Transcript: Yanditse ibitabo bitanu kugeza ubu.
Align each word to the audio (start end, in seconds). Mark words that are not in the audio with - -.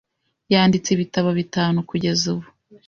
Yanditse 0.53 0.89
ibitabo 0.91 1.29
bitanu 1.39 1.77
kugeza 1.89 2.23
ubu. 2.33 2.47